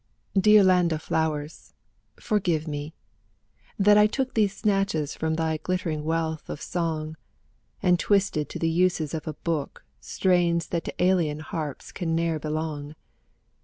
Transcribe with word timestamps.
Dear 0.33 0.63
Land 0.63 0.91
of 0.93 1.05
Flowers^ 1.05 1.73
forgive 2.19 2.67
me 2.67 2.95
I— 2.95 2.95
that 3.83 3.99
I 3.99 4.07
took 4.07 4.33
These 4.33 4.57
snatches 4.57 5.13
from 5.13 5.35
thy 5.35 5.57
glittering 5.57 6.03
wealth 6.03 6.49
of 6.49 6.59
song^ 6.59 7.17
And 7.83 7.99
twisted 7.99 8.49
to 8.49 8.57
the 8.57 8.67
uses 8.67 9.13
of 9.13 9.27
a 9.27 9.33
book 9.35 9.85
Strains 9.99 10.69
that 10.69 10.85
to 10.85 11.03
alien 11.03 11.41
harps 11.41 11.91
can 11.91 12.17
n^er 12.17 12.41
belong. 12.41 12.95